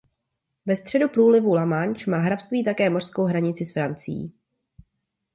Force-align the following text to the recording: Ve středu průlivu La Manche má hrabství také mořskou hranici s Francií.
Ve 0.65 0.75
středu 0.75 1.09
průlivu 1.09 1.53
La 1.53 1.65
Manche 1.65 2.11
má 2.11 2.17
hrabství 2.17 2.63
také 2.63 2.89
mořskou 2.89 3.23
hranici 3.25 3.65
s 3.65 3.73
Francií. 3.73 4.31